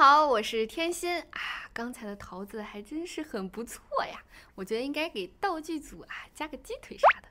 [0.00, 1.68] 好，我是天心啊。
[1.74, 7.28] 刚才的桃子还真是很不错呀，我觉得应该给道具组啊加个鸡腿啥的。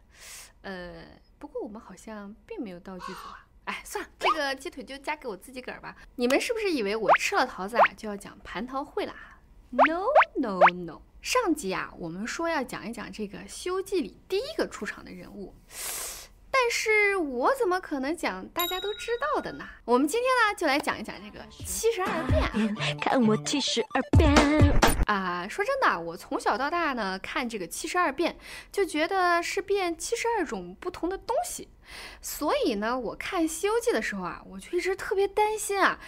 [0.62, 1.04] 呃，
[1.40, 3.48] 不过我们好像并没有道具组啊。
[3.66, 5.98] 哎，算了，这个鸡腿就加给我自己个儿吧。
[6.18, 9.16] 你们是不是以为我吃了桃子啊就要讲蟠桃会了
[9.72, 10.06] ？No
[10.36, 11.02] No No。
[11.24, 15.56] 上集啊，我们说要讲一讲这个《西游记》里第一个出场的人物。
[16.52, 16.90] 但是
[17.30, 19.64] 我怎么可能讲大家都知道的呢？
[19.86, 22.98] 我们今天呢就来讲一讲这个七十二变。
[23.00, 24.34] 看我七十二变
[25.10, 25.48] 啊！
[25.50, 28.38] 说真的，我从小到大呢看这个七十二变，
[28.72, 31.68] 就觉得是变七十二种不同的东西。
[32.22, 36.00] 所以呢，我看《西游记》的时候啊，我就一直特别担心啊，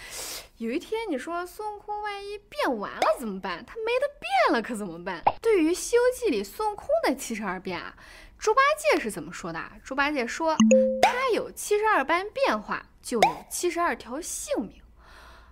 [0.57, 3.65] 有一天你说孙悟空万一变完了怎么办？
[3.65, 5.23] 他没得变了可怎么办？
[5.41, 7.95] 对于《西游记》里孙悟空的七十二变啊。
[8.38, 9.59] 猪八戒是怎么说的？
[9.83, 10.55] 猪八戒说
[11.02, 14.80] ：“他有七十二般变化，就有七十二条性命。”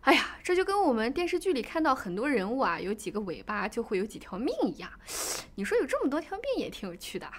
[0.02, 4.90] 哎呀，这就跟我们电视剧里看到很多人物啊，有几个尾巴就会有几条命一样。
[5.56, 7.30] 你说有这么多条命也挺有趣的。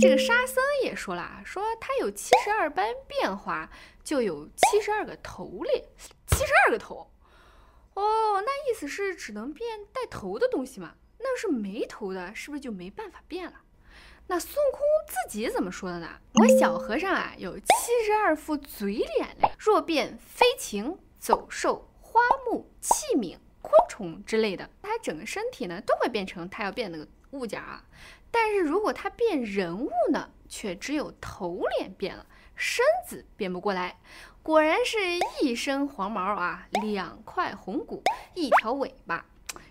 [0.00, 3.68] 这个沙僧也说了，说他有七十二般变化，
[4.04, 5.88] 就有七十二个头嘞，
[6.26, 7.10] 七十二个头。
[7.94, 10.94] 哦，那意思是只能变带头的东西吗？
[11.18, 13.54] 那是没头的，是不是就没办法变了？
[14.28, 16.08] 那孙悟空自己怎么说的呢？
[16.34, 17.66] 我小和尚啊，有七
[18.06, 19.50] 十二副嘴脸嘞。
[19.58, 27.84] 若变飞禽、走兽、花木、器皿、昆虫之类的，它整个身体呢都会变成它要变那个物件啊。
[28.30, 33.98] 但是如果它变人物呢，却只有头脸变了，身子变不过来。
[34.44, 34.98] 果然是
[35.42, 38.00] 一身黄毛啊，两块红骨，
[38.34, 39.26] 一条尾巴。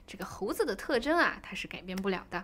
[0.05, 2.44] 这个猴子的特征啊，它是改变不了的。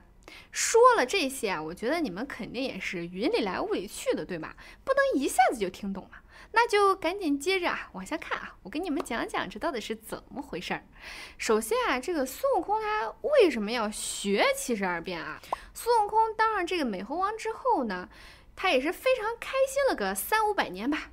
[0.50, 4.56] 说了这些啊，我觉得你们肯定也是云里来雾里去的，对吧？
[4.86, 6.20] 不能一下子就听懂嘛，
[6.52, 10.84] 那就赶紧接着啊往下看啊，我给你们讲讲这到底是怎么回事儿。
[11.38, 15.40] 首先啊，这个孙悟空他为什么要学七十二变啊？
[15.74, 18.10] 孙悟空当上这个美猴王之后呢，
[18.56, 21.12] 他也是非常开心了个三五百年吧，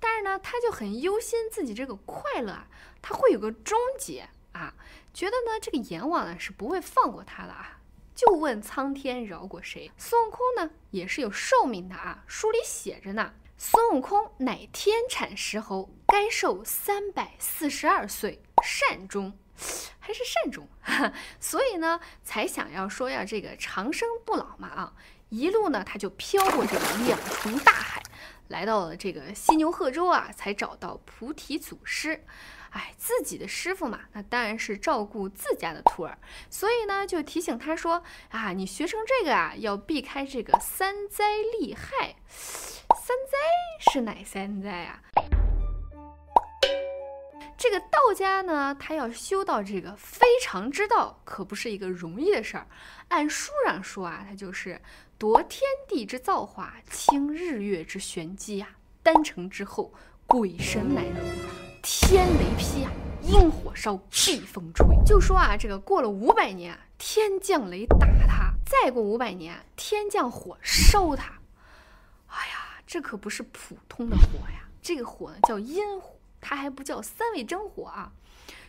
[0.00, 2.66] 但是呢，他就很忧心自己这个快乐啊，
[3.00, 4.74] 他会有个终结啊，
[5.14, 7.78] 觉得呢这个阎王呢是不会放过他的啊。
[8.14, 9.90] 就问苍天饶过谁？
[9.96, 13.32] 孙悟空呢也是有寿命的啊，书里写着呢。
[13.64, 19.38] 孙悟空乃天产石猴，该寿三百四十二岁，善终，
[20.00, 20.66] 还是善终，
[21.38, 24.92] 所以呢才想要说要这个长生不老嘛啊！
[25.28, 28.02] 一路呢他就飘过这个两重大海，
[28.48, 32.24] 来到了这个犀牛贺州啊，才找到菩提祖师。
[32.70, 36.18] 哎，自己的师傅嘛，那当然是照顾自家的徒儿，
[36.50, 42.16] 所以呢，就提醒他说啊，你学成这个啊，要避开这个三灾利害。
[42.94, 43.16] 三
[43.94, 44.98] 是哪三灾啊？
[47.58, 52.66] 这个道家呢，他要修到这个非常之道，可不是一个容易的事儿。
[53.08, 54.80] 按书上说啊，他就是
[55.18, 58.66] 夺天地之造化，清日月之玄机呀。
[59.02, 59.92] 丹成之后，
[60.26, 61.16] 鬼神难容。
[61.82, 62.90] 天雷劈啊，
[63.22, 64.86] 阴火烧，地风吹。
[65.04, 71.41] 就说啊，这个过了五百年，天降雷打他；再过五百年，天降火烧他。
[72.92, 78.12] 这可不是普通的火呀，这个火呢叫阴火，它还不叫三味真火啊。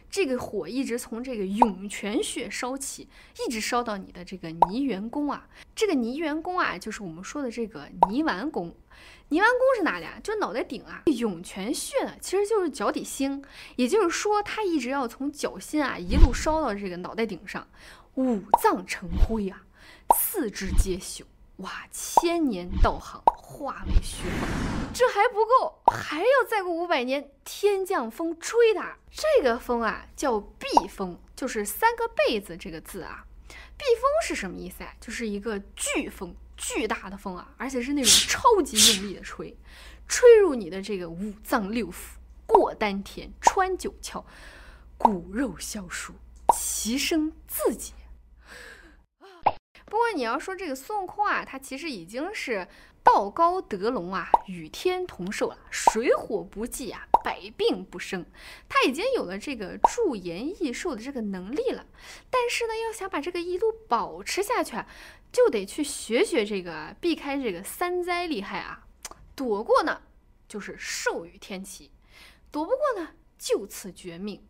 [0.10, 3.10] 这个火一直从这个涌泉穴烧起，
[3.46, 5.50] 一直烧到你的这个泥元宫啊。
[5.76, 8.74] 这个泥元宫啊，就是我们说的这个泥丸宫。
[9.28, 10.18] 泥丸宫是哪里啊？
[10.24, 11.04] 就脑袋顶啊。
[11.08, 13.44] 涌泉穴呢，其实就是脚底心。
[13.76, 17.68] 也就是说，它一直要从脚心啊，一路烧到这个脑袋顶上，
[18.16, 19.66] 五脏成灰啊，
[20.16, 21.24] 四肢皆朽。
[21.58, 24.50] 哇，千年道行化为虚幻，
[24.92, 28.98] 这还不够，还要再过五百年，天降风吹它。
[29.12, 33.26] 这个风啊，叫避风，就是三个被字这个字啊。
[33.48, 34.92] 避风是什么意思啊？
[35.00, 39.56] 就是一个飓风，巨大的风啊，而且是那种超级用力的吹，
[40.08, 42.16] 吹入你的这个五脏六腑，
[42.48, 44.24] 过丹田，穿九窍，
[44.98, 46.14] 骨肉消疏，
[46.56, 47.94] 其声自解。
[49.94, 52.68] 不过你要说这个孙悟空啊，他其实已经是
[53.04, 58.26] 道高德隆啊，与天同寿了，水火不济啊，百病不生，
[58.68, 61.86] 他已经有了这个驻颜益寿的这个能力了。
[62.32, 64.88] 但是呢，要想把这个一路保持下去，啊
[65.32, 68.88] 就得去学学这个，避开这个三灾厉害啊，
[69.36, 70.02] 躲过呢
[70.48, 71.92] 就是寿与天齐，
[72.50, 74.44] 躲不过呢就此绝命。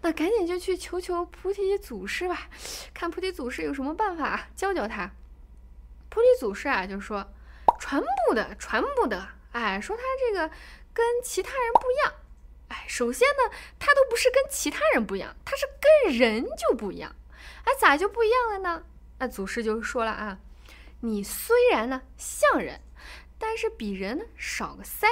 [0.00, 2.48] 那赶紧就去求求菩提祖师吧，
[2.94, 5.10] 看菩提祖师有什么办法教教他。
[6.08, 7.26] 菩提祖师啊，就说
[7.78, 9.28] 传不得，传不得。
[9.52, 10.48] 哎，说他这个
[10.92, 12.14] 跟其他人不一样。
[12.68, 15.66] 哎，首先呢，他都不是跟其他人不一样，他是
[16.06, 17.14] 跟人就不一样。
[17.64, 18.84] 哎，咋就不一样了呢？
[19.18, 20.38] 那祖师就说了啊，
[21.00, 22.80] 你虽然呢像人，
[23.38, 25.06] 但是比人呢少个腮。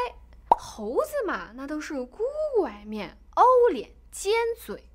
[0.58, 2.24] 猴子嘛，那都是孤
[2.56, 4.88] 拐面、凹脸、尖嘴。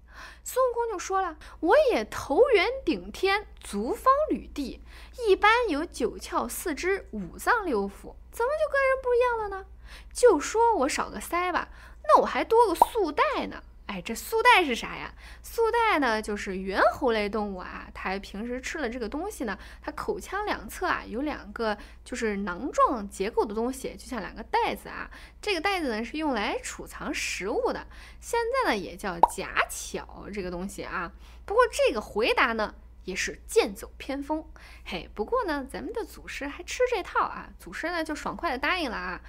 [0.43, 4.81] 孙悟空就说了，我也头圆顶天，足方履地，
[5.27, 9.65] 一般有九窍四肢、五脏六腑，怎么就跟人不一样了呢？
[10.11, 11.69] 就说我少个腮吧，
[12.03, 13.61] 那我还多个素带呢。
[13.91, 15.13] 哎，这素带是啥呀？
[15.43, 17.89] 素带呢，就是猿猴类动物啊。
[17.93, 25.11] 它平时吃了这个东西呢，它口腔两侧啊有两个就是囊状结构的东西，就像两个袋子啊。
[25.41, 27.85] 这个袋子呢是用来储藏食物的，
[28.21, 31.11] 现在呢也叫甲巧这个东西啊。
[31.45, 32.73] 不过这个回答呢
[33.03, 34.41] 也是剑走偏锋。
[34.85, 39.19] 嘿，不过呢咱们的祖师还吃这套啊，祖师呢就爽快的答应了啊。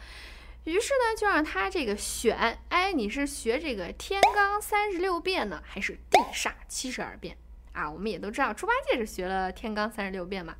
[0.64, 7.36] 于是呢，就让他这个选，哎，你是学这个天罡三十六变呢，还是地煞七十二变
[7.72, 7.90] 啊？
[7.90, 10.54] 我们也都知道，猪八戒是学了天罡三十六变嘛。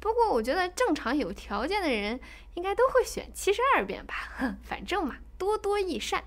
[0.00, 2.18] 不过我觉得正常有条件的人，
[2.54, 4.56] 应该都会选七十二变吧。
[4.64, 6.24] 反正嘛，多多益善。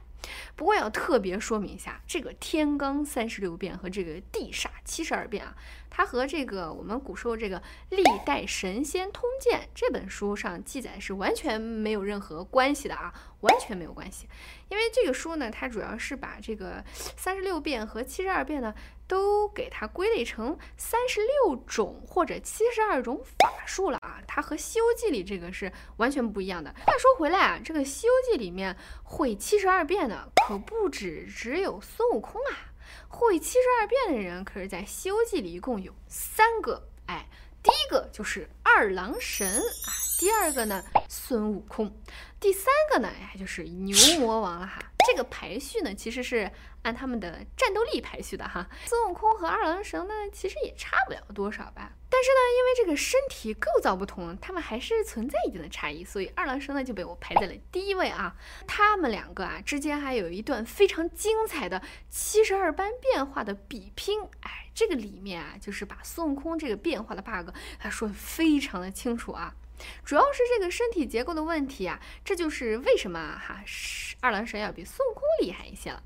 [0.56, 5.56] 不过要特别说明一下，这个天罡三十六变和这个地煞七十二变啊，
[5.90, 7.60] 它和这个我们古时候这个
[7.90, 14.28] 《历代神仙通鉴》这本书上记载是完全没有任何关系的啊，完全没有关系。
[14.70, 16.84] 因为这个书呢，它主要是把这个
[17.16, 18.74] 三十六变和七十二变呢。
[19.10, 24.22] 都给它归类成三十六种或者七十二种法术了啊！
[24.28, 26.70] 它和《西游记》里这个是完全不一样的。
[26.86, 32.76] 话说回来啊，这个《西游记》里面会七十二变的可不止只有孙悟空啊！
[33.08, 36.90] 会七十二变的人可是在《西游记》里一共有三个。
[37.06, 37.30] 哎，
[37.68, 41.94] 第一个就是二郎神啊，第二个呢孙悟空，
[42.40, 44.82] 第三个呢哎就是牛魔王了哈。
[45.18, 46.52] 这个排序呢其实是。
[46.84, 51.92] 按他们的战斗力排序的哈，孙悟空和二郎神呢，其实也差不了多少吧。
[52.08, 58.34] 但是呢，因为这个身体构造不同，他们还是存在一定的差异，所以二郎神呢就被我排在了第一位啊。
[58.66, 64.22] 他们两个啊之间还有一段非常精彩的七十二般变化的比拼。
[64.40, 67.50] 哎，这个里面啊，就是把孙悟空这个变化的 bug
[67.80, 69.54] 他说的非常的清楚啊。
[70.04, 73.64] 主要是这个身体结构的问题啊，这就是为什么哈
[74.22, 76.02] 二郎神要比孙悟空厉害一些了。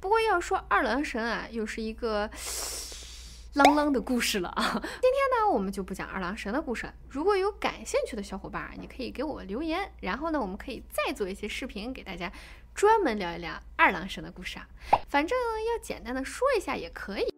[0.00, 2.28] 不过要说二郎神啊，又是一个
[3.56, 4.70] 啷啷的故事了啊。
[4.74, 6.94] 今天呢，我们就不讲二郎神的故事了。
[7.08, 12.30] 如果有感兴趣的小伙伴，你可以给我留言，然后呢，我们可以再做一些视频给大家
[12.74, 14.68] 专门聊一聊二郎神的故事啊。
[15.08, 17.35] 反正要简单的说一下也可以。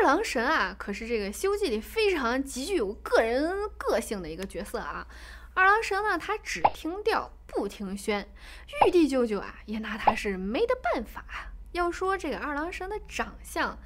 [0.00, 5.06] 二郎神啊，可是这个《西游记》里非常极具有个人个性的一个角色啊。
[5.52, 8.26] 二郎神呢，他只听调不听宣，
[8.86, 11.22] 玉帝舅舅啊也拿他是没得办法。
[11.72, 13.78] 要说这个二郎神的长相，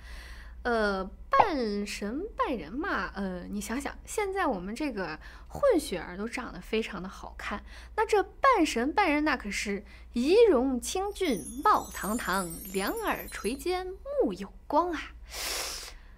[0.63, 5.19] 呃，半神半人嘛，呃，你想想，现在我们这个
[5.49, 7.65] 混血儿都长得非常的好看，
[7.97, 13.89] 那这半神半人那可是仪容清俊、貌堂堂、两耳垂肩、
[14.23, 15.01] 目有光啊。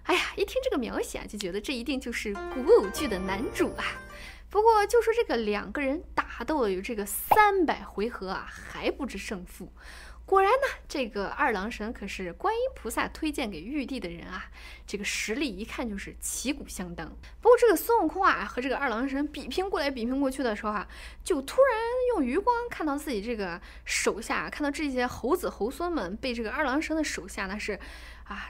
[0.07, 3.83] 哎呀，一听这个描写啊，就觉得这一定就是古偶剧的男主啊。
[4.49, 9.69] 不过就说这个两个人打斗了有这个三百回合啊，还不知胜负。
[10.25, 14.45] 果然呢，这个二郎神可是观音菩萨推荐给玉帝的人啊，
[14.85, 17.07] 这个实力一看就是旗鼓相当。
[17.41, 20.87] 不过这个孙悟空啊和这个二郎神比拼过来比拼过去的时候啊，
[21.21, 21.81] 就突然
[22.15, 27.77] 用余光看到自己这个手下，看到这些猴子猴孙们被这个二郎神的手下那是
[28.23, 28.49] 啊。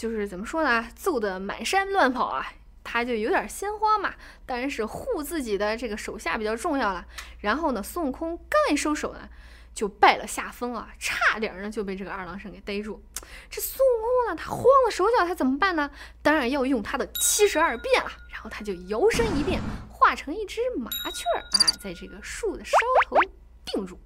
[0.00, 4.14] 就是怎么说呢，揍得满山乱跑啊，他就有点心慌嘛。
[4.46, 7.04] 当然是护自己的这个手下比较重要了。
[7.40, 9.28] 然后呢，孙悟空刚一收手呢，
[9.74, 13.04] 就败了下风啊，差点呢就被这个二郎神给逮住。
[13.50, 15.90] 这孙悟空呢，他慌了手脚，他怎么办呢？
[16.22, 18.10] 当然要用他的七十二变了。
[18.32, 22.74] 然后他就摇身一变，化成一只麻雀儿啊，在这个树的梢
[23.06, 23.18] 头
[23.66, 24.00] 定住。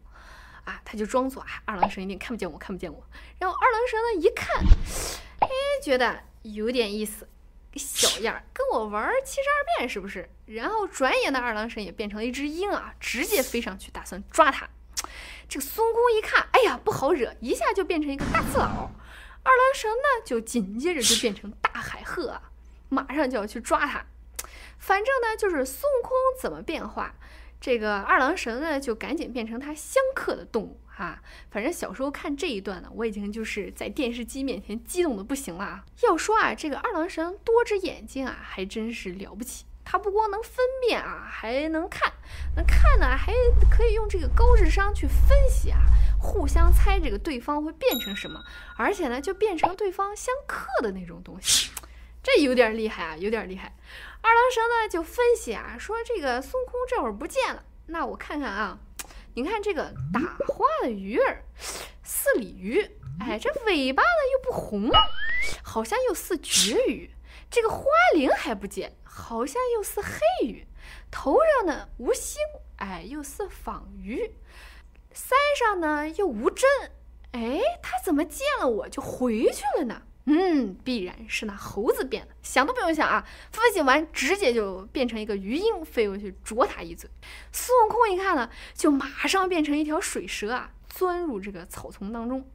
[0.65, 3.01] 啊，他就装作啊，二郎神一定看不见我，看不见我。
[3.39, 5.24] 然后二郎神呢一看。
[5.45, 7.29] 哎，觉得有点意思，
[7.77, 10.29] 小样儿， 跟我玩七十二变是不是？
[10.47, 14.69] 然后转眼的二郎神也变成了一只鹰啊，直接飞上去打算抓他。
[15.49, 18.91] 这个孙悟空一看，哎呀，不好惹，一下就变成一个大刺佬。
[19.43, 22.43] 二郎神呢，就紧接着就变成大海鹤啊，
[22.89, 24.07] 马上就要去抓他。
[24.79, 26.11] 反正呢，就是孙悟空
[26.41, 27.15] 怎么变化，
[27.65, 30.79] 这个二郎神呢就赶紧变成他相克的动物。
[30.85, 31.19] 哈，
[31.51, 35.83] 反正小时候看这一段呢，我已经就是在电视机面前激动的不行了！
[36.03, 39.65] 要说啊，这个二郎神多只眼睛啊，还真是了不起。
[39.83, 40.53] 他不光能分
[40.87, 42.13] 辨啊，还能看，
[42.55, 43.33] 能看呢，还
[43.71, 45.81] 可以用这个高智商去分析啊，
[46.21, 48.39] 互相猜这个对方会变成什么，
[48.77, 51.71] 而且呢，就变成对方相克的那种东西，
[52.25, 53.77] 这有点厉害啊，有点厉害。
[54.23, 58.79] 二郎神呢就分析啊，说这个孙悟空这会儿不见了，那我看看啊，
[59.35, 61.45] 你看这个打花的鱼儿，
[62.03, 62.81] 似鲤鱼，
[63.21, 64.91] 哎，这尾巴呢又不红，
[65.63, 67.11] 好像又似绝鱼。
[67.51, 70.67] 这个花翎还不见，好像又似黑鱼。
[71.11, 72.41] 头上呢无星，
[72.77, 74.35] 哎，又似仿鱼。
[75.15, 76.69] 腮上呢又无针，
[77.33, 80.03] 哎，他怎么见了我就回去了呢？
[80.27, 83.27] 嗯，必然是那猴子变的，想都不用想啊！
[83.53, 87.11] 分析完，直接就变成一个鱼鹰飞过去啄他一嘴。
[87.53, 92.49] 孙悟空一看呢，就马上变成一条水蛇啊，钻入这个草丛当中。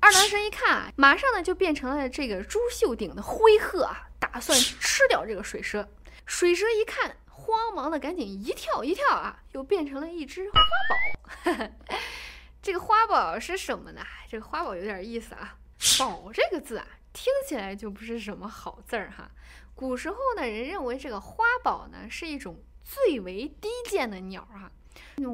[0.00, 5.88] 二郎神一看啊，马上呢就变成了这个朱绣顶的灰鹤啊，打算吃掉这个水蛇。
[6.26, 11.68] 水蛇一看，慌忙的赶紧一跳一跳啊，又变成了一只花宝。
[12.60, 14.02] 这个花宝是什么呢？
[14.28, 15.56] 这个花宝有点意思啊
[16.00, 16.86] ，“宝”这个字啊。
[17.12, 19.30] 听起来就不是什么好字儿哈。
[19.74, 24.70] 古时候呢，人认为这个花宝呢是一种最为低贱的鸟儿哈。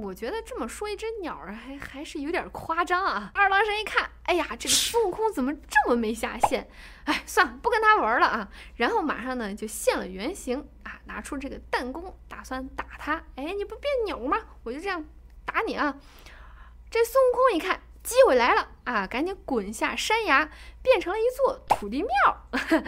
[0.02, 3.30] 我觉得这么说一只鸟儿还还是有点夸张啊。
[3.35, 6.68] 二郎神一看，哎呀，这个孙悟空怎么这么没下限？
[7.04, 8.49] 哎，算了，不跟他玩了啊。
[8.76, 13.25] 然后马上呢就现了原形啊，拿出这个弹弓，打算打他。
[13.37, 14.38] 哎，你不变鸟吗？
[14.62, 15.04] 我就这样
[15.44, 15.97] 打你啊。
[16.90, 17.82] 这孙悟空一看。
[18.00, 19.06] 机会来了啊！
[19.06, 20.49] 赶紧滚下山崖，
[20.88, 22.49] 变成了一座土地庙。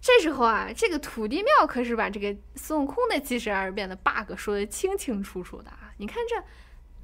[0.00, 5.94] 这时候啊，这个土地庙可是把这个孙悟空的七十二变的 bug 说的清清楚楚的啊！
[5.96, 6.34] 你看这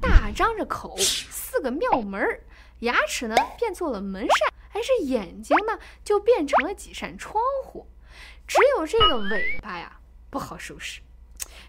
[0.01, 2.21] 大张着口，四个庙门，
[2.81, 7.87] 牙齿呢变做了门扇，还是眼睛呢就变成了几扇窗户，
[8.49, 11.01] 只有这个尾巴呀不好收拾。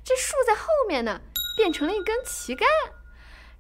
[0.03, 1.22] 这竖在后面呢，
[1.56, 2.68] 变成了一根旗杆。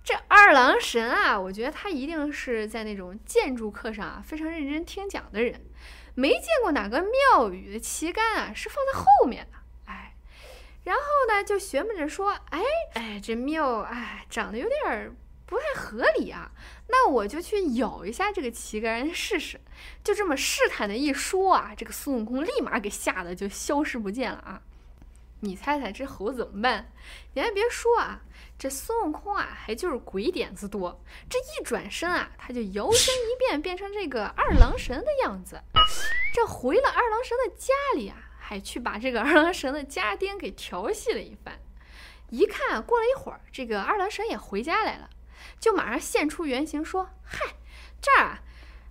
[0.03, 5.61] 这二郎神啊，我觉得他一定是在那种建筑课上啊非常认真听讲的人，
[6.15, 10.15] 没见过哪个庙宇的旗杆啊是放在后面的，哎，
[10.85, 12.59] 然后呢就学摸着说，哎
[12.95, 15.15] 哎，这庙哎长得有点
[15.45, 16.49] 不太合理啊，
[16.87, 19.61] 那我就去咬一下这个旗杆试试，
[20.03, 24.61] 就这么试探的一说啊，这个孙悟空立马给吓得就消失不见了啊，
[25.41, 26.91] 你猜猜这猴怎么办？
[27.35, 28.21] 你还别说啊。
[28.59, 31.01] 这孙悟空啊，还就是鬼点子多。
[31.29, 35.61] 这一转身啊，他就摇身一变，变成这个二郎神的样子。
[36.33, 41.57] 这回了二郎神的家里啊，还去把这个二郎神的家丁给调戏了一番。
[42.29, 45.09] 一看，过了一会儿，这个二郎神也回家来了，
[45.57, 47.55] 就马上现出原形，说：“嗨，
[48.01, 48.41] 这儿啊，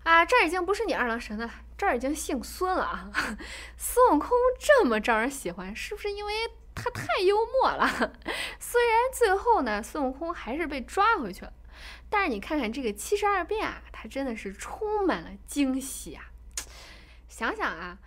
[0.04, 3.10] 啊，这儿已经不是你二郎神了，这儿已经姓孙了啊。
[3.76, 6.32] 孙悟空这么招人喜欢，是不是因为？”
[6.80, 7.86] 他太幽默了，
[8.60, 11.52] 虽然最后呢，孙悟空还是被抓回去了，
[12.08, 16.30] 但是你看看这个七十二变啊，它真的是充满了惊喜啊！
[17.28, 17.98] 想想啊，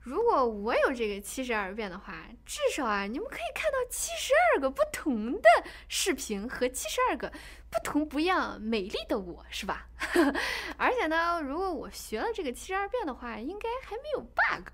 [0.00, 5.48] 如果我有这个七十二变的话，至少啊，你们可以看到七十二个不同的
[5.88, 7.32] 视频和七十二个
[7.70, 9.88] 不同不一样美丽的我，是吧？
[10.76, 14.70] 而且呢，如果我学了这个七十二变的话，应该还没有 bug。